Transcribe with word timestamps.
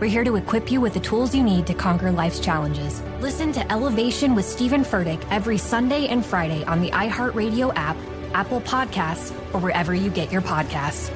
We're 0.00 0.08
here 0.08 0.24
to 0.24 0.36
equip 0.36 0.72
you 0.72 0.80
with 0.80 0.94
the 0.94 1.00
tools 1.00 1.34
you 1.34 1.42
need 1.42 1.66
to 1.66 1.74
conquer 1.74 2.10
life's 2.10 2.40
challenges. 2.40 3.02
Listen 3.20 3.52
to 3.52 3.70
Elevation 3.70 4.34
with 4.34 4.46
Stephen 4.46 4.82
Furtick 4.82 5.22
every 5.30 5.58
Sunday 5.58 6.06
and 6.06 6.24
Friday 6.24 6.64
on 6.64 6.80
the 6.80 6.90
iHeartRadio 6.92 7.70
app, 7.76 7.98
Apple 8.32 8.62
Podcasts, 8.62 9.30
or 9.52 9.60
wherever 9.60 9.94
you 9.94 10.08
get 10.08 10.32
your 10.32 10.40
podcasts. 10.40 11.12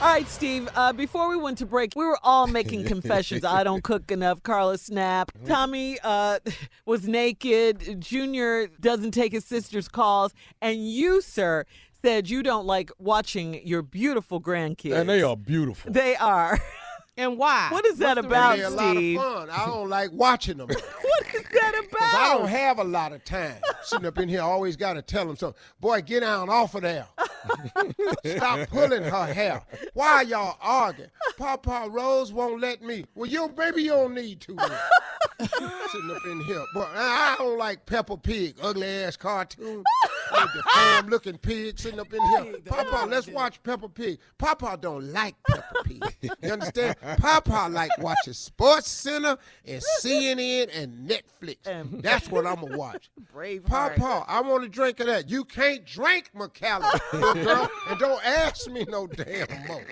All 0.00 0.06
right, 0.06 0.28
Steve. 0.28 0.68
Uh, 0.76 0.92
before 0.92 1.28
we 1.28 1.36
went 1.36 1.58
to 1.58 1.66
break, 1.66 1.94
we 1.96 2.04
were 2.04 2.18
all 2.22 2.46
making 2.46 2.84
confessions. 2.86 3.42
I 3.42 3.64
don't 3.64 3.82
cook 3.82 4.12
enough. 4.12 4.42
Carla 4.42 4.76
snap. 4.78 5.32
Tommy 5.46 5.98
uh, 6.04 6.40
was 6.84 7.08
naked. 7.08 8.00
Junior 8.00 8.68
doesn't 8.80 9.10
take 9.10 9.32
his 9.32 9.46
sister's 9.46 9.88
calls. 9.88 10.34
And 10.60 10.88
you, 10.88 11.20
sir, 11.20 11.64
said 12.04 12.28
you 12.30 12.42
don't 12.42 12.66
like 12.66 12.90
watching 12.98 13.66
your 13.66 13.82
beautiful 13.82 14.40
grandkids. 14.40 14.94
And 14.94 15.08
they 15.08 15.22
are 15.22 15.36
beautiful. 15.36 15.92
They 15.92 16.16
are. 16.16 16.58
And 17.16 17.36
why? 17.36 17.66
What 17.72 17.84
is 17.84 17.98
that 17.98 18.14
Must 18.14 18.16
have 18.18 18.24
about, 18.26 18.56
been 18.58 18.64
a 18.66 18.70
Steve? 18.70 19.16
lot 19.16 19.26
of 19.26 19.48
fun. 19.48 19.50
I 19.50 19.66
don't 19.66 19.88
like 19.88 20.12
watching 20.12 20.58
them. 20.58 20.68
what 20.68 21.34
is 21.34 21.42
that 21.52 21.74
about? 21.90 22.00
I 22.14 22.34
don't 22.38 22.46
have 22.48 22.78
a 22.78 22.84
lot 22.84 23.12
of 23.12 23.24
time. 23.24 23.56
Sitting 23.82 24.06
up 24.06 24.18
in 24.18 24.28
here, 24.28 24.40
I 24.40 24.44
always 24.44 24.76
got 24.76 24.92
to 24.92 25.02
tell 25.02 25.26
them 25.26 25.34
something. 25.36 25.60
Boy, 25.80 26.00
get 26.02 26.20
down 26.20 26.48
off 26.48 26.76
of 26.76 26.82
there. 26.82 27.08
Stop 28.24 28.68
pulling 28.68 29.02
her 29.02 29.26
hair. 29.34 29.62
Why 29.94 30.22
y'all 30.22 30.58
arguing? 30.60 31.10
Papa 31.36 31.88
Rose 31.90 32.32
won't 32.32 32.60
let 32.60 32.82
me. 32.82 33.04
Well, 33.16 33.28
you 33.28 33.48
baby, 33.48 33.82
you 33.82 33.90
don't 33.90 34.14
need 34.14 34.40
to. 34.42 34.54
then. 34.54 34.70
Sitting 35.40 36.10
up 36.10 36.24
in 36.24 36.40
here. 36.42 36.62
Boy, 36.72 36.86
I 36.94 37.34
I 37.38 37.42
don't 37.42 37.58
like 37.58 37.84
Peppa 37.84 38.16
Pig, 38.16 38.56
ugly 38.62 38.86
ass 38.86 39.16
cartoon. 39.16 39.82
The 40.30 41.04
looking 41.08 41.38
pig 41.38 41.78
sitting 41.78 42.00
up 42.00 42.12
in 42.12 42.20
here. 42.20 42.58
Papa, 42.64 43.06
let's 43.08 43.28
watch 43.28 43.62
Peppa 43.62 43.88
Pig. 43.88 44.18
Papa 44.36 44.78
don't 44.80 45.12
like 45.12 45.34
Peppa 45.46 45.82
Pig. 45.84 46.02
You 46.42 46.52
understand? 46.52 46.96
Papa 47.18 47.68
like 47.70 47.90
watching 47.98 48.32
Sports 48.32 48.88
Center 48.88 49.36
and 49.64 49.82
CNN 50.00 50.68
and 50.74 51.08
Netflix. 51.08 52.02
That's 52.02 52.30
what 52.30 52.46
I'm 52.46 52.56
gonna 52.60 52.76
watch. 52.76 53.10
Braveheart. 53.34 53.66
Papa, 53.96 54.24
I 54.28 54.40
want 54.40 54.62
to 54.62 54.68
drink 54.68 55.00
of 55.00 55.06
that. 55.06 55.30
You 55.30 55.44
can't 55.44 55.84
drink, 55.84 56.30
McCallum, 56.36 57.00
little 57.12 57.44
girl, 57.44 57.70
and 57.88 57.98
don't 57.98 58.24
ask 58.24 58.68
me 58.70 58.84
no 58.88 59.06
damn 59.06 59.66
more. 59.66 59.84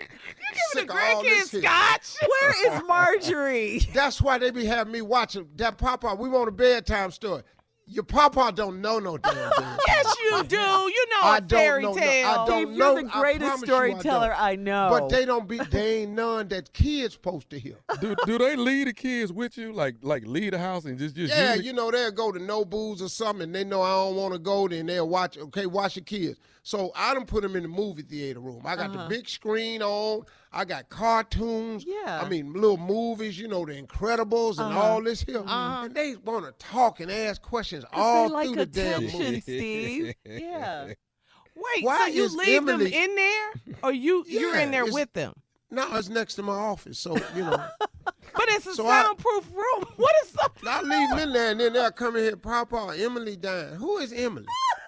Sick 0.73 0.91
of 0.91 0.97
all 0.97 1.23
this 1.23 1.51
here. 1.51 1.63
Where 1.63 2.77
is 2.77 2.83
Marjorie? 2.89 3.81
That's 3.93 4.21
why 4.21 4.39
they 4.39 4.51
be 4.51 4.65
having 4.65 4.93
me 4.93 5.03
watching 5.03 5.49
that 5.57 5.79
Papa. 5.79 6.15
We 6.19 6.29
want 6.29 6.49
a 6.49 6.53
bedtime 6.53 7.11
story. 7.11 7.43
Your 7.89 8.03
Papa 8.03 8.51
don't 8.53 8.81
know 8.81 8.99
no 8.99 9.17
damn 9.17 9.33
bedtime. 9.57 9.79
Yes, 9.87 10.17
you 10.25 10.43
do. 10.43 10.57
You 10.57 11.07
know 11.11 11.21
I 11.23 11.37
a 11.39 11.41
don't 11.41 11.59
fairy 11.61 11.83
know 11.85 11.93
no- 11.93 11.99
tale. 12.01 12.29
I 12.29 12.35
don't 12.47 12.47
Steve, 12.67 12.69
know. 12.77 12.95
you're 12.95 13.03
the 13.05 13.09
greatest 13.11 13.41
promise 13.49 13.63
I 13.63 13.67
storyteller 13.67 14.35
I 14.37 14.57
know. 14.57 14.89
But 14.91 15.09
they 15.09 15.25
don't 15.25 15.47
be. 15.47 15.59
They 15.71 16.03
ain't 16.03 16.13
none 16.13 16.49
that 16.49 16.73
kids 16.73 17.15
supposed 17.15 17.49
to 17.51 17.59
hear. 17.61 17.77
do, 18.01 18.17
do 18.27 18.39
they 18.39 18.57
leave 18.57 18.87
the 18.87 18.93
kids 18.93 19.33
with 19.33 19.57
you? 19.57 19.73
Like 19.73 19.97
like 20.03 20.27
leave 20.27 20.51
the 20.51 20.59
house 20.59 20.85
and 20.85 20.99
just 20.99 21.15
just 21.15 21.33
Yeah, 21.33 21.55
you 21.55 21.73
know 21.73 21.93
they'll 21.93 22.11
go 22.11 22.33
to 22.33 22.41
no 22.41 22.65
booze 22.65 23.01
or 23.01 23.09
something, 23.09 23.45
and 23.45 23.55
they 23.55 23.63
know 23.63 23.83
I 23.83 23.91
don't 23.91 24.17
want 24.17 24.33
to 24.33 24.41
go. 24.41 24.67
Then 24.67 24.87
they'll 24.87 25.09
watch. 25.09 25.39
Okay, 25.39 25.67
watch 25.67 25.95
the 25.95 26.01
kids. 26.01 26.41
So 26.65 26.91
I 26.97 27.15
done 27.15 27.27
put 27.27 27.43
them 27.43 27.55
in 27.55 27.63
the 27.63 27.69
movie 27.69 28.03
theater 28.03 28.41
room. 28.41 28.63
I 28.65 28.75
got 28.75 28.91
Uh-huh. 28.91 29.05
the 29.05 29.09
big 29.09 29.29
screen 29.29 29.81
on. 29.83 30.23
I 30.57 30.65
got 30.65 30.89
cartoons. 30.89 31.85
Yeah. 31.87 32.21
I 32.23 32.29
mean 32.29 32.53
little 32.55 32.79
movies. 32.79 33.39
You 33.39 33.47
know 33.49 33.65
the 33.67 33.75
Incredibles 33.81 34.53
and 34.59 34.75
Uh-huh. 34.75 34.81
all 34.81 35.03
this 35.03 35.23
here. 35.23 35.39
Uh-huh. 35.41 35.83
And 35.85 35.95
they 35.95 36.17
want 36.17 36.47
to 36.47 36.53
talk 36.65 37.01
and 37.01 37.11
ask 37.11 37.43
questions 37.43 37.85
all 37.93 38.31
like 38.31 38.47
through 38.47 38.57
the 38.57 38.67
damn 38.67 39.03
movie. 39.03 39.41
Steve. 39.43 40.15
Yeah. 40.25 40.87
Wait, 41.57 41.85
Why 41.85 41.99
so 42.11 42.15
you 42.15 42.29
leave 42.37 42.67
them 42.67 42.81
in 42.83 43.15
there, 43.17 43.53
or 43.83 43.91
you 43.93 44.25
you're 44.29 44.57
in 44.57 44.71
there 44.71 44.85
with 44.85 45.13
them? 45.15 45.33
No, 45.71 45.87
it's 45.97 46.09
next 46.11 46.35
to 46.35 46.43
my 46.43 46.53
office, 46.55 46.99
so 46.99 47.17
you 47.35 47.43
know. 47.45 47.65
But 48.37 48.47
it's 48.51 48.67
a 48.67 48.75
So 48.75 48.87
I- 48.87 49.03
soundproof 49.03 49.51
room. 49.55 49.85
What 49.97 50.15
is 50.25 50.37
up? 50.43 50.59
I 50.67 50.83
leave 50.83 51.11
them 51.11 51.19
in 51.21 51.33
there, 51.33 51.51
and 51.53 51.61
then 51.61 51.73
they'll 51.73 51.91
come 51.91 52.17
in 52.17 52.23
here. 52.25 52.37
Papa, 52.37 52.95
Emily 52.99 53.37
dying. 53.37 53.75
Who 53.77 53.99
is 53.99 54.13
Emily? 54.13 54.47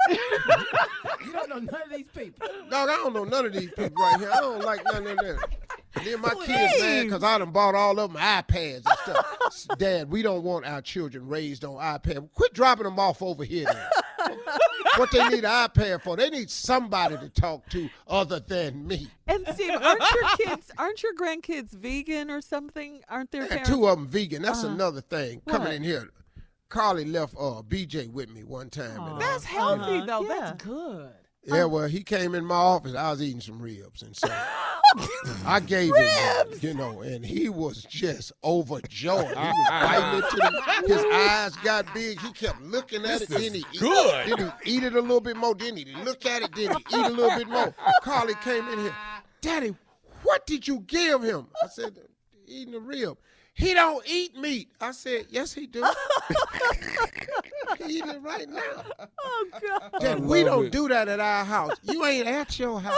You 1.25 1.33
don't 1.33 1.49
know 1.51 1.59
none 1.59 1.83
of 1.83 1.91
these 1.91 2.07
people. 2.17 2.49
Dog, 2.71 2.89
I 2.89 2.97
don't 2.97 3.13
know 3.13 3.25
none 3.25 3.45
of 3.47 3.53
these 3.53 3.69
people 3.77 4.03
right 4.03 4.19
here. 4.19 4.31
I 4.33 4.41
don't 4.41 4.65
like 4.65 4.83
none 4.85 5.07
of 5.07 5.19
them. 5.19 5.39
And 5.97 6.07
then 6.07 6.21
my 6.23 6.31
kids 6.31 6.81
mad 6.81 7.03
because 7.05 7.23
I 7.23 7.39
done 7.39 7.51
bought 7.51 7.75
all 7.75 7.99
of 7.99 8.13
them 8.13 8.21
iPads 8.23 8.83
and 8.87 8.99
stuff. 9.03 9.67
Dad, 9.79 10.11
we 10.11 10.23
don't 10.23 10.43
want 10.43 10.65
our 10.65 10.81
children 10.81 11.29
raised 11.29 11.65
on 11.65 11.75
iPad. 11.77 12.29
Quit 12.35 12.55
dropping 12.55 12.85
them 12.85 12.99
off 12.99 13.21
over 13.23 13.45
here 13.45 13.67
then. 13.67 13.87
What 14.99 15.11
they 15.11 15.27
need 15.29 15.45
an 15.45 15.69
iPad 15.69 16.03
for? 16.03 16.17
They 16.17 16.29
need 16.31 16.51
somebody 16.51 17.17
to 17.17 17.29
talk 17.29 17.69
to 17.71 17.89
other 18.07 18.41
than 18.41 18.87
me. 18.87 19.09
And 19.27 19.47
Steve, 19.55 19.71
aren't 19.81 20.01
your 20.01 20.29
kids, 20.47 20.71
aren't 20.79 21.03
your 21.03 21.15
grandkids 21.15 21.71
vegan 21.71 22.31
or 22.31 22.41
something? 22.41 23.03
Aren't 23.09 23.31
their 23.31 23.43
And 23.43 23.51
parents? 23.51 23.71
two 23.71 23.87
of 23.87 23.99
them 23.99 24.07
vegan. 24.09 24.43
That's 24.43 24.65
Uh-huh. 24.65 24.75
another 24.75 25.01
thing 25.01 25.43
coming 25.49 25.73
in 25.73 25.83
here. 25.83 26.09
Carly 26.69 27.05
left 27.07 27.35
uh 27.39 27.63
BJ 27.63 28.09
with 28.11 28.29
me 28.29 28.45
one 28.45 28.69
time. 28.71 29.01
and, 29.01 29.15
uh, 29.15 29.19
That's 29.19 29.45
healthy 29.45 29.83
Uh-huh, 29.99 30.05
though. 30.07 30.23
yeah. 30.23 30.41
That's 30.41 30.63
good. 30.65 31.11
yeah, 31.45 31.65
well, 31.65 31.89
he 31.89 32.03
came 32.03 32.35
in 32.35 32.45
my 32.45 32.55
office. 32.57 32.95
I 32.95 33.11
was 33.11 33.23
eating 33.23 33.41
some 33.41 33.59
ribs, 33.63 34.03
and 34.03 34.15
so 34.15 34.29
I 35.45 35.61
gave 35.61 35.95
him, 35.95 36.47
you 36.61 36.75
know, 36.75 37.03
and 37.03 37.25
he 37.25 37.49
was 37.49 37.85
just 37.85 38.33
overjoyed. 38.43 39.29
He 39.29 39.35
was 39.35 39.67
biting 39.71 40.17
into 40.17 40.37
the, 40.37 40.95
his 40.95 41.05
eyes 41.13 41.57
got 41.57 41.93
big. 41.93 42.21
He 42.21 42.33
kept 42.33 42.61
looking 42.63 43.05
at 43.05 43.23
it. 43.23 43.29
This 43.29 43.41
Then 43.41 43.55
he 43.55 43.65
is 43.73 43.81
good. 43.81 44.39
Then 44.39 44.53
he 44.65 44.77
eat 44.77 44.85
it 44.85 44.95
a 44.95 45.01
little 45.01 45.21
bit 45.21 45.37
more. 45.37 45.55
Then 45.55 45.77
he 45.77 45.85
look 46.05 46.25
at 46.27 46.43
it. 46.43 46.55
Then 46.55 46.71
he 46.71 46.97
eat 46.97 47.07
a 47.07 47.11
little 47.11 47.37
bit 47.37 47.49
more. 47.49 47.75
Carly 48.03 48.35
came 48.37 48.67
in 48.69 48.79
here, 48.79 48.95
Daddy, 49.41 49.75
what 50.23 50.47
did 50.47 50.67
you 50.67 50.81
give 50.81 51.23
him? 51.23 51.47
I 51.63 51.69
said, 51.69 51.97
eating 52.47 52.75
a 52.75 52.81
rib. 52.81 53.17
He 53.59 53.75
don't 53.75 54.05
eat 54.07 54.37
meat. 54.37 54.69
I 54.81 54.93
said, 54.93 55.27
yes, 55.31 55.53
he 55.53 55.67
do. 55.67 55.83
he 57.79 57.99
eating 57.99 58.11
it 58.11 58.23
right 58.23 58.49
now. 58.49 58.63
Oh 59.21 59.47
God. 59.61 60.01
Dad, 60.01 60.21
we 60.21 60.45
don't 60.45 60.67
it. 60.67 60.73
do 60.73 60.87
that 60.87 61.09
at 61.09 61.19
our 61.19 61.45
house. 61.45 61.73
You 61.83 62.05
ain't 62.05 62.29
at 62.29 62.57
your 62.57 62.81
house. 62.81 62.97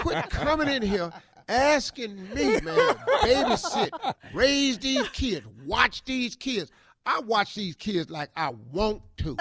Quit 0.00 0.28
coming 0.28 0.68
in 0.68 0.82
here 0.82 1.12
asking 1.48 2.16
me, 2.34 2.60
man, 2.62 2.74
babysit, 3.22 3.90
raise 4.32 4.76
these 4.78 5.08
kids, 5.10 5.46
watch 5.64 6.02
these 6.04 6.34
kids. 6.34 6.72
I 7.06 7.20
watch 7.20 7.54
these 7.54 7.76
kids 7.76 8.10
like 8.10 8.30
I 8.34 8.50
want 8.72 9.02
to. 9.18 9.36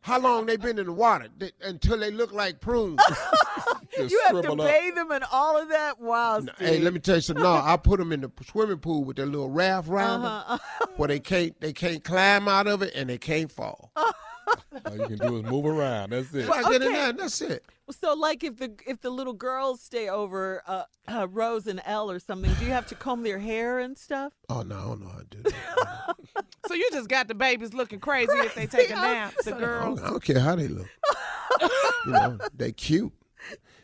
How 0.00 0.18
long 0.18 0.46
they 0.46 0.56
been 0.56 0.78
in 0.78 0.86
the 0.86 0.92
water? 0.92 1.28
They- 1.38 1.52
until 1.62 1.98
they 1.98 2.10
look 2.10 2.32
like 2.32 2.58
prunes. 2.60 3.00
Just 3.96 4.12
You 4.12 4.20
have 4.26 4.36
to 4.36 4.42
shrivel 4.42 4.60
up. 4.62 4.68
bathe 4.68 4.94
them 4.94 5.10
and 5.10 5.24
all 5.32 5.56
of 5.60 5.68
that. 5.70 6.00
Wow. 6.00 6.38
No, 6.38 6.52
Steve. 6.56 6.68
hey, 6.68 6.78
let 6.80 6.92
me 6.94 7.00
tell 7.00 7.16
you 7.16 7.20
something. 7.20 7.42
No, 7.42 7.52
I 7.64 7.76
put 7.76 7.98
them 7.98 8.12
in 8.12 8.20
the 8.20 8.30
swimming 8.46 8.78
pool 8.78 9.04
with 9.04 9.16
their 9.16 9.26
little 9.26 9.50
raft 9.50 9.88
around 9.88 10.24
Uh-huh. 10.24 10.58
them, 10.80 10.88
where 10.96 11.08
they 11.08 11.20
can't 11.20 11.58
they 11.60 11.72
can't 11.72 12.02
climb 12.04 12.46
out 12.48 12.66
of 12.66 12.82
it 12.82 12.94
and 12.94 13.08
they 13.10 13.18
can't 13.18 13.50
fall. 13.50 13.90
All 13.96 14.96
you 14.96 15.06
can 15.06 15.18
do 15.18 15.36
is 15.38 15.44
move 15.44 15.64
around. 15.66 16.10
That's 16.10 16.32
it. 16.34 16.46
So 16.46 16.52
I 16.52 16.62
get 16.62 16.82
in 16.82 16.88
okay. 16.88 16.92
there, 16.92 17.12
that's 17.12 17.40
it. 17.40 17.64
So, 17.90 18.14
like, 18.14 18.44
if 18.44 18.56
the 18.58 18.72
if 18.86 19.00
the 19.00 19.10
little 19.10 19.32
girls 19.32 19.80
stay 19.80 20.08
over 20.08 20.62
uh, 20.66 20.84
uh, 21.08 21.26
Rose 21.28 21.66
and 21.66 21.80
Elle 21.84 22.10
or 22.10 22.18
something, 22.20 22.52
do 22.54 22.64
you 22.64 22.70
have 22.70 22.86
to 22.88 22.94
comb 22.94 23.22
their 23.24 23.38
hair 23.40 23.78
and 23.80 23.98
stuff? 23.98 24.32
Oh 24.48 24.62
no, 24.62 24.76
I 24.76 24.82
don't 24.82 25.00
know 25.02 25.08
how 25.08 25.18
to 25.18 25.24
do 25.24 25.42
that. 25.42 26.16
So 26.68 26.74
you 26.74 26.88
just 26.92 27.08
got 27.08 27.26
the 27.26 27.34
babies 27.34 27.74
looking 27.74 27.98
crazy, 27.98 28.32
if 28.38 28.54
they 28.54 28.66
take 28.66 28.90
a 28.90 28.94
nap. 28.94 29.34
The 29.44 29.56
I 29.56 29.58
girls. 29.58 29.98
don't, 29.98 30.06
I 30.06 30.10
don't 30.10 30.22
care 30.22 30.38
how 30.40 30.54
they 30.54 30.68
look. 30.68 30.86
you 32.06 32.12
know, 32.12 32.38
they 32.54 32.70
cute. 32.72 33.12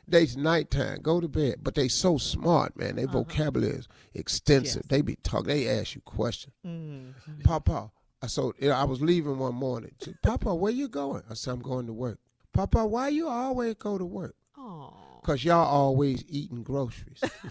They's 0.08 0.36
nighttime. 0.36 1.00
Go 1.02 1.20
to 1.20 1.28
bed. 1.28 1.56
But 1.62 1.74
they 1.74 1.88
so 1.88 2.18
smart, 2.18 2.76
man. 2.76 2.96
Their 2.96 3.06
uh-huh. 3.06 3.18
vocabulary 3.18 3.74
is 3.74 3.88
extensive. 4.14 4.86
They 4.88 5.02
be 5.02 5.16
talking. 5.16 5.48
They 5.48 5.68
ask 5.68 5.94
you 5.94 6.00
questions. 6.02 6.54
Mm-hmm. 6.66 7.40
Papa, 7.42 7.90
I 8.22 8.26
so 8.28 8.52
you 8.58 8.68
know, 8.68 8.74
I 8.74 8.84
was 8.84 9.00
leaving 9.00 9.38
one 9.38 9.54
morning. 9.54 9.92
Said, 10.00 10.16
Papa, 10.22 10.54
where 10.54 10.72
you 10.72 10.88
going? 10.88 11.22
I 11.28 11.34
said, 11.34 11.52
I'm 11.52 11.60
going 11.60 11.86
to 11.86 11.92
work. 11.92 12.18
Papa, 12.52 12.86
why 12.86 13.08
you 13.08 13.28
always 13.28 13.74
go 13.74 13.98
to 13.98 14.04
work? 14.04 14.36
Oh. 14.56 14.92
Cause 15.22 15.44
y'all 15.44 15.66
always 15.66 16.24
eating 16.28 16.62
groceries. 16.62 17.20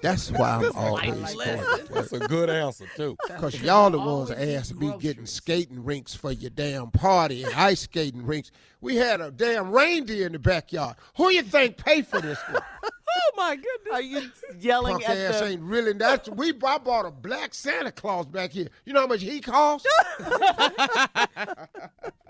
That's 0.00 0.30
why 0.30 0.50
I'm 0.50 0.72
always 0.76 1.34
going. 1.34 1.86
That's 1.90 2.12
a 2.12 2.20
good 2.20 2.50
answer 2.50 2.86
too. 2.96 3.16
Cause 3.38 3.60
y'all 3.60 3.90
the 3.90 3.98
ones 3.98 4.28
that 4.28 4.40
asked 4.56 4.70
to 4.70 4.76
be 4.76 4.92
getting 4.98 5.26
skating 5.26 5.84
rinks 5.84 6.14
for 6.14 6.32
your 6.32 6.50
damn 6.50 6.90
party 6.90 7.44
and 7.44 7.54
ice 7.54 7.80
skating 7.80 8.24
rinks. 8.24 8.50
We 8.80 8.96
had 8.96 9.20
a 9.20 9.30
damn 9.30 9.70
reindeer 9.70 10.26
in 10.26 10.32
the 10.32 10.38
backyard. 10.38 10.96
Who 11.16 11.30
you 11.30 11.42
think 11.42 11.76
pay 11.76 12.02
for 12.02 12.20
this 12.20 12.38
one? 12.50 12.62
Oh 13.36 13.42
my 13.48 13.56
goodness! 13.56 13.92
Are 13.92 14.00
you 14.02 14.30
yelling 14.60 14.92
Punk 14.94 15.08
at 15.08 15.16
ass 15.16 15.40
the? 15.40 15.46
ain't 15.48 15.62
really. 15.62 15.92
That's 15.92 16.28
we. 16.30 16.52
I 16.64 16.78
bought 16.78 17.04
a 17.06 17.10
black 17.10 17.52
Santa 17.54 17.90
Claus 17.90 18.26
back 18.26 18.52
here. 18.52 18.68
You 18.84 18.92
know 18.92 19.00
how 19.00 19.06
much 19.08 19.22
he 19.22 19.40
cost? 19.40 19.86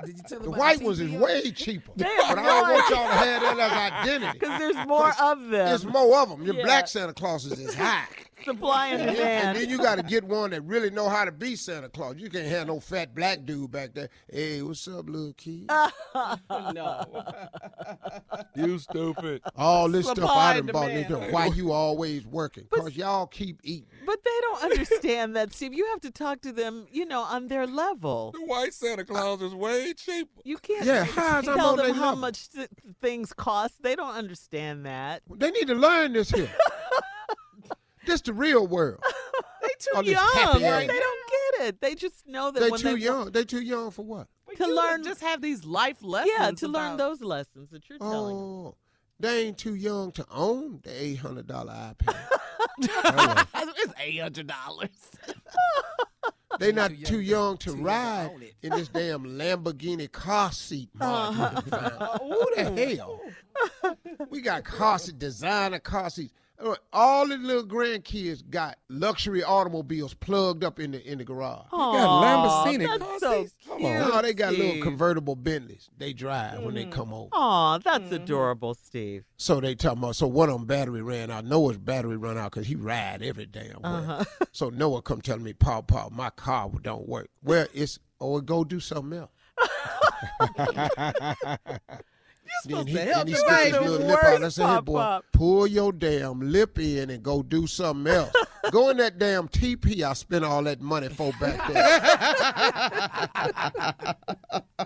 Did 0.05 0.17
you 0.19 0.23
tell 0.29 0.41
The 0.41 0.51
white 0.51 0.79
the 0.81 0.85
ones 0.85 1.01
is 1.01 1.11
way 1.13 1.51
cheaper. 1.51 1.91
They 1.97 2.05
But 2.05 2.39
I 2.39 2.43
don't 2.43 2.73
want 2.73 2.91
y'all 2.91 3.09
to 3.09 3.15
have 3.15 3.43
that 3.43 3.59
as 3.59 3.93
identity. 4.09 4.39
Because 4.39 4.59
there's 4.75 4.87
more 4.87 5.13
of 5.21 5.41
them. 5.43 5.51
There's 5.51 5.87
more 5.87 6.19
of 6.21 6.29
them. 6.31 6.43
Your 6.43 6.55
Yeah. 6.57 6.65
black 6.65 6.89
Santa 6.89 7.13
Clauses 7.15 7.59
is 7.59 7.75
high. 7.75 8.07
Supply 8.45 8.89
and 8.89 9.03
And 9.03 9.17
then, 9.17 9.47
and 9.49 9.57
then 9.59 9.69
you 9.71 9.79
got 9.79 9.97
to 9.97 10.03
get 10.03 10.25
one 10.25 10.51
that 10.51 10.63
really 10.63 10.91
know 10.91 11.09
how 11.09 11.25
to 11.25 11.33
be 11.33 11.57
Santa 11.57 11.89
Claus. 11.89 12.17
You 12.19 12.29
can't 12.31 12.47
have 12.49 12.67
no 12.67 12.81
fat 12.81 13.15
black 13.15 13.45
dude 13.45 13.71
back 13.71 13.95
there. 13.95 14.09
Hey, 14.31 14.63
what's 14.63 14.87
up, 14.89 15.09
little 15.09 15.33
kid? 15.35 15.71
No. 16.75 17.05
you 18.55 18.79
stupid. 18.79 19.43
All 19.57 19.89
this 19.89 20.07
stuff 20.09 20.31
I 20.31 20.55
and 20.57 20.67
done 20.67 20.73
bought. 20.73 20.89
demand. 20.89 21.07
Nigga, 21.07 21.33
Why 21.33 21.47
you 21.47 21.73
always 21.73 22.27
working? 22.27 22.67
Because 22.71 22.97
y'all 22.97 23.27
keep 23.27 23.61
eating. 23.65 23.87
But 24.07 24.23
they 24.25 24.31
don't 24.43 24.63
understand 24.65 25.37
that, 25.37 25.53
Steve. 25.53 25.75
You 25.75 25.87
have 25.91 26.01
to 26.03 26.11
talk 26.11 26.41
to 26.43 26.53
them, 26.53 26.87
you 26.91 27.05
know, 27.07 27.21
on 27.23 27.49
their 27.49 27.67
level. 27.67 28.33
The 28.33 28.45
white 28.45 28.73
Santa 28.75 29.05
Claus 29.05 29.43
is 29.43 29.55
way 29.55 29.93
cheaper. 29.95 30.31
You 30.45 30.59
can't 30.59 30.85
Yeah, 30.87 31.05
how's 31.05 31.49
I'm 31.49 31.57
tell 31.57 31.77
them 31.77 31.95
how 31.95 32.07
level? 32.11 32.17
much 32.21 32.51
th- 32.51 32.69
things 33.01 33.33
cost. 33.33 33.83
They 33.83 33.97
don't 33.97 34.15
understand 34.15 34.87
that. 34.87 35.23
They 35.37 35.51
need 35.51 35.67
to 35.69 35.75
learn 35.75 36.13
this 36.13 36.31
here. 36.31 36.51
This 38.07 38.21
the 38.23 38.33
real 38.33 38.67
world. 38.67 39.03
They 39.63 39.71
too 39.79 39.91
All 39.97 40.03
young. 40.05 40.29
happy 40.35 40.59
They 40.59 40.87
don't 40.87 41.31
get 41.57 41.67
it. 41.69 41.81
They 41.81 41.95
just 41.95 42.27
know 42.27 42.51
that 42.51 42.61
They 42.61 42.69
when 42.71 42.81
too 42.81 42.97
they 42.97 43.01
young. 43.03 43.31
They 43.33 43.45
too 43.45 43.63
young 43.63 43.91
for 43.91 44.05
what? 44.05 44.29
to 44.57 44.67
learn. 44.67 45.03
just 45.03 45.23
have 45.23 45.41
these 45.41 45.65
life 45.65 46.03
lessons. 46.03 46.35
yeah, 46.39 46.51
to 46.51 46.69
learn 46.69 46.99
those 46.99 47.23
lessons 47.23 47.71
that 47.71 47.89
you're 47.89 47.99
telling. 47.99 48.37
them. 48.37 48.45
Oh, 48.45 48.77
they 49.19 49.47
ain't 49.47 49.57
too 49.59 49.75
young 49.75 50.13
to 50.13 50.27
own 50.31 50.81
the 50.83 50.91
eight 51.03 51.17
hundred 51.19 51.47
dollar 51.47 51.73
iPad. 51.73 52.17
it's 53.79 53.93
eight 53.99 54.21
hundred 54.21 54.49
dollars. 54.49 54.91
They 56.61 56.71
not 56.71 56.91
too 56.91 56.97
young 56.97 57.07
too 57.07 57.17
to- 57.17 57.27
young 57.27 57.57
to 57.57 57.65
too 57.65 57.77
young 57.77 57.79
to 57.79 57.83
ride 57.85 58.31
in 58.63 58.71
this 58.71 58.89
damn 58.89 59.25
Lamborghini 59.25 60.11
car 60.13 60.53
seat 60.53 60.91
model. 60.95 61.43
Uh-huh. 61.43 62.19
Who 62.23 62.55
the 62.55 62.97
hell? 62.97 63.21
We 64.31 64.41
got 64.41 64.65
car 64.65 64.99
seat, 64.99 65.19
designer 65.19 65.79
car 65.79 66.11
seats. 66.11 66.33
All 66.93 67.27
the 67.27 67.37
little 67.37 67.65
grandkids 67.65 68.49
got 68.49 68.79
luxury 68.89 69.43
automobiles 69.43 70.15
plugged 70.15 70.63
up 70.63 70.79
in 70.79 70.93
the 70.93 71.05
in 71.05 71.19
the 71.19 71.25
garage. 71.25 71.67
Aw, 71.73 72.23
Lamborghini 72.23 72.87
that's 72.87 72.99
car 72.99 73.19
so? 73.19 73.47
Come 73.67 73.79
cute. 73.79 73.91
on. 73.91 74.09
No, 74.09 74.23
they 74.23 74.35
got 74.35 74.53
little 74.55 74.81
convertible 74.81 75.35
Bentleys. 75.35 75.91
They 75.99 76.13
drive 76.13 76.63
when 76.63 76.75
they 76.75 76.85
come 76.87 77.13
over. 77.13 77.29
Aw, 77.33 77.79
that's 77.79 78.13
adorable, 78.13 78.75
Steve. 78.75 79.25
So 79.37 79.61
they 79.61 79.75
talking 79.75 79.99
about. 79.99 80.17
So 80.17 80.29
one 80.29 80.49
of 80.49 80.57
them 80.57 80.67
battery 80.67 81.03
ran 81.03 81.31
out. 81.31 81.45
Noah's 81.45 81.79
battery 81.79 82.17
run 82.17 82.39
out 82.39 82.53
because 82.53 82.69
he 82.69 82.77
ride 82.77 83.23
every 83.23 83.47
damn 83.47 83.67
way. 83.67 83.81
Uh-huh. 83.83 84.25
So 84.53 84.69
Noah 84.69 85.03
come 85.03 85.21
telling 85.21 85.43
me, 85.43 85.53
Paul, 85.53 85.83
Paul, 85.83 86.11
my 86.13 86.31
car 86.31 86.71
don't 86.83 87.09
work. 87.09 87.29
Well, 87.43 87.67
it's 87.75 87.99
or 88.21 88.41
go 88.41 88.63
do 88.63 88.79
something 88.79 89.19
else. 89.19 89.31
supposed 92.63 92.89
then 92.89 92.95
to 92.97 93.01
he, 93.03 93.09
help 93.09 93.17
then 93.17 93.27
he 93.27 93.33
the 93.33 93.39
stick 93.39 93.59
his 93.59 93.73
baby. 93.73 93.89
little 93.89 94.07
lip 94.07 94.25
out. 94.25 94.45
I 94.45 94.49
said, 94.49 94.67
hey, 94.69 94.81
boy, 94.81 94.99
pop-up. 94.99 95.25
pull 95.33 95.67
your 95.67 95.93
damn 95.93 96.41
lip 96.41 96.79
in 96.79 97.11
and 97.11 97.23
go 97.23 97.43
do 97.43 97.67
something 97.67 98.13
else. 98.13 98.33
go 98.71 98.91
in 98.91 98.97
that 98.99 99.19
damn 99.19 99.49
TP 99.49 100.03
I 100.03 100.13
spent 100.15 100.45
all 100.45 100.63
that 100.65 100.81
money 100.81 101.09
for 101.09 101.33
back 101.41 101.73
there. 101.73 102.01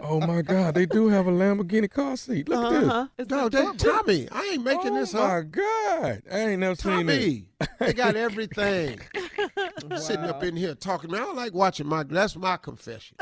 Oh 0.00 0.20
my 0.20 0.42
God, 0.42 0.74
they 0.74 0.86
do 0.86 1.08
have 1.08 1.26
a 1.26 1.30
Lamborghini 1.30 1.90
car 1.90 2.16
seat. 2.16 2.48
Look 2.48 2.72
at 2.72 2.84
Uh-huh. 2.84 3.06
It's 3.18 3.30
no, 3.30 3.48
they, 3.48 3.58
adorable. 3.58 3.78
Tommy, 3.78 4.28
I 4.30 4.50
ain't 4.52 4.64
making 4.64 4.92
oh 4.92 5.00
this 5.00 5.14
up. 5.14 5.20
Oh, 5.20 5.28
my. 5.28 5.40
God, 5.42 6.22
I 6.30 6.38
ain't 6.38 6.60
never 6.60 6.74
seen 6.74 7.06
this. 7.06 7.24
Tommy, 7.24 7.44
they 7.78 7.92
got 7.92 8.16
everything. 8.16 9.00
Sitting 9.96 10.24
up 10.24 10.42
in 10.44 10.56
here 10.56 10.74
talking. 10.74 11.10
Man, 11.10 11.22
I 11.22 11.24
don't 11.24 11.36
like 11.36 11.54
watching 11.54 11.86
my. 11.86 12.02
That's 12.04 12.36
my 12.36 12.56
confession. 12.56 13.16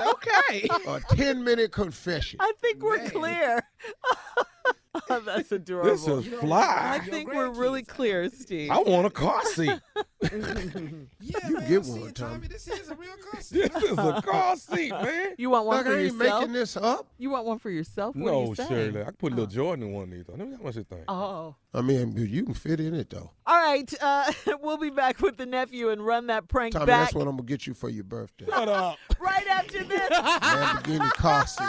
Okay. 0.00 0.68
A 0.86 1.00
ten 1.16 1.44
minute 1.44 1.72
confession. 1.72 2.38
I 2.40 2.52
think 2.60 2.82
we're 2.82 2.98
Man. 2.98 3.10
clear. 3.10 3.62
oh, 5.10 5.20
that's 5.26 5.52
adorable. 5.52 5.90
This 5.90 6.06
is 6.06 6.40
fly. 6.40 7.00
I 7.02 7.08
think 7.08 7.32
we're 7.32 7.50
really 7.50 7.82
clear, 7.82 8.28
Steve. 8.30 8.70
I 8.70 8.78
want 8.80 9.06
a 9.06 9.10
car 9.10 9.42
seat. 9.44 9.80
Yeah, 11.20 11.48
You 11.48 11.54
man, 11.58 11.68
get 11.68 11.78
I 11.80 11.82
see 11.82 11.90
one, 12.00 12.08
it, 12.08 12.14
Tommy. 12.14 12.46
This 12.48 12.68
is 12.68 12.90
a 12.90 12.94
real 12.94 13.10
car 13.30 13.40
seat. 13.40 13.72
This 13.72 13.82
is 13.84 13.98
a 13.98 14.22
car 14.22 14.56
seat, 14.56 14.90
man. 14.90 15.34
You 15.38 15.50
want 15.50 15.66
one 15.66 15.76
Like, 15.78 15.86
for 15.86 15.92
I 15.92 15.96
ain't 16.02 16.12
yourself? 16.14 16.40
making 16.40 16.52
this 16.54 16.76
up. 16.76 17.06
You 17.18 17.30
want 17.30 17.46
one 17.46 17.58
for 17.58 17.70
yourself? 17.70 18.14
What 18.16 18.28
are 18.28 18.32
No, 18.32 18.44
you 18.48 18.54
saying? 18.54 18.68
Shirley, 18.68 19.02
I 19.02 19.04
could 19.06 19.18
put 19.18 19.32
a 19.32 19.36
little 19.36 19.50
Jordan 19.50 19.86
in 19.86 19.92
one 19.92 20.04
of 20.04 20.10
these. 20.10 20.24
Let 20.28 20.38
me 20.38 20.46
know 20.46 20.56
how 20.58 20.62
much 20.64 20.76
you 20.76 20.84
think. 20.84 21.02
Oh. 21.08 21.54
I 21.72 21.80
mean, 21.82 22.14
you 22.16 22.44
can 22.44 22.54
fit 22.54 22.80
in 22.80 22.94
it 22.94 23.10
though. 23.10 23.30
All 23.46 23.56
right. 23.62 23.92
Uh, 24.00 24.32
we'll 24.62 24.78
be 24.78 24.90
back 24.90 25.20
with 25.20 25.36
the 25.36 25.46
nephew 25.46 25.90
and 25.90 26.04
run 26.04 26.26
that 26.28 26.48
prank 26.48 26.72
Tommy, 26.74 26.86
back 26.86 27.04
that's 27.06 27.14
what 27.14 27.26
I'm 27.28 27.36
gonna 27.36 27.42
get 27.46 27.66
you 27.66 27.74
for 27.74 27.88
your 27.88 28.04
birthday. 28.04 28.46
Shut 28.46 28.68
up. 28.68 28.98
right 29.20 29.46
after 29.48 29.82
this. 29.84 30.10
Lamborghini 30.10 31.10
car 31.12 31.46
seat. 31.46 31.68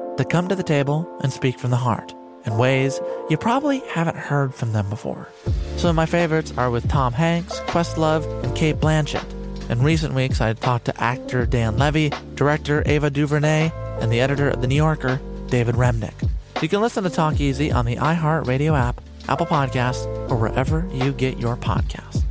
to 0.17 0.25
come 0.25 0.47
to 0.47 0.55
the 0.55 0.63
table 0.63 1.07
and 1.21 1.31
speak 1.31 1.59
from 1.59 1.71
the 1.71 1.77
heart 1.77 2.13
in 2.45 2.57
ways 2.57 2.99
you 3.29 3.37
probably 3.37 3.79
haven't 3.89 4.17
heard 4.17 4.53
from 4.53 4.73
them 4.73 4.89
before. 4.89 5.27
Some 5.77 5.91
of 5.91 5.95
my 5.95 6.05
favorites 6.05 6.53
are 6.57 6.69
with 6.69 6.87
Tom 6.89 7.13
Hanks, 7.13 7.59
Questlove, 7.61 8.25
and 8.43 8.55
Cate 8.55 8.77
Blanchett. 8.77 9.25
In 9.69 9.81
recent 9.81 10.13
weeks, 10.13 10.41
I 10.41 10.47
had 10.47 10.59
talked 10.59 10.85
to 10.85 11.03
actor 11.03 11.45
Dan 11.45 11.77
Levy, 11.77 12.11
director 12.35 12.83
Ava 12.85 13.09
DuVernay, 13.09 13.71
and 14.01 14.11
the 14.11 14.19
editor 14.19 14.49
of 14.49 14.61
The 14.61 14.67
New 14.67 14.75
Yorker, 14.75 15.21
David 15.47 15.75
Remnick. 15.75 16.29
You 16.61 16.67
can 16.67 16.81
listen 16.81 17.03
to 17.03 17.09
Talk 17.09 17.39
Easy 17.39 17.71
on 17.71 17.85
the 17.85 17.95
iHeartRadio 17.95 18.77
app, 18.77 19.01
Apple 19.27 19.45
Podcasts, 19.45 20.05
or 20.29 20.35
wherever 20.35 20.87
you 20.93 21.13
get 21.13 21.37
your 21.39 21.55
podcasts. 21.55 22.23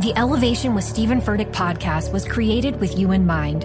The 0.00 0.12
Elevation 0.16 0.74
with 0.74 0.84
Stephen 0.84 1.20
Furtick 1.20 1.52
podcast 1.52 2.12
was 2.12 2.24
created 2.24 2.78
with 2.78 2.96
you 2.96 3.10
in 3.10 3.26
mind. 3.26 3.64